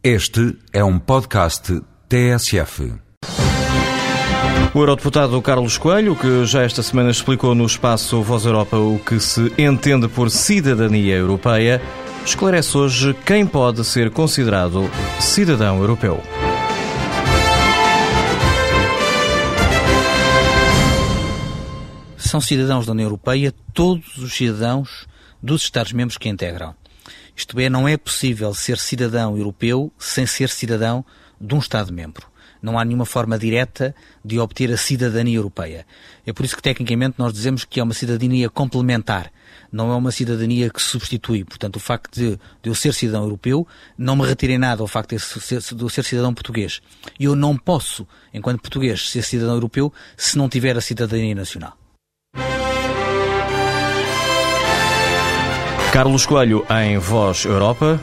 [0.00, 2.94] Este é um podcast TSF.
[4.72, 9.18] O eurodeputado Carlos Coelho, que já esta semana explicou no espaço Voz Europa o que
[9.18, 11.82] se entende por cidadania europeia,
[12.24, 14.88] esclarece hoje quem pode ser considerado
[15.18, 16.22] cidadão europeu.
[22.16, 25.08] São cidadãos da União Europeia todos os cidadãos
[25.42, 26.76] dos Estados-membros que a integram.
[27.36, 31.04] Isto é, não é possível ser cidadão europeu sem ser cidadão
[31.40, 32.26] de um Estado-membro.
[32.60, 35.86] Não há nenhuma forma direta de obter a cidadania europeia.
[36.26, 39.30] É por isso que, tecnicamente, nós dizemos que é uma cidadania complementar,
[39.70, 41.44] não é uma cidadania que substitui.
[41.44, 43.66] Portanto, o facto de, de eu ser cidadão europeu
[43.96, 46.80] não me retira em nada ao facto de, ser, de eu ser cidadão português.
[47.18, 51.76] E eu não posso, enquanto português, ser cidadão europeu se não tiver a cidadania nacional.
[55.92, 57.98] Carlos Coelho em Voz Europa.